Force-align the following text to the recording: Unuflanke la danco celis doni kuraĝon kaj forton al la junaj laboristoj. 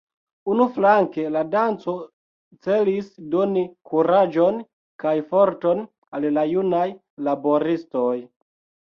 Unuflanke 0.51 1.25
la 1.33 1.41
danco 1.55 1.93
celis 2.67 3.11
doni 3.35 3.63
kuraĝon 3.91 4.57
kaj 5.05 5.13
forton 5.35 5.85
al 6.21 6.27
la 6.39 6.47
junaj 6.53 6.87
laboristoj. 7.29 8.17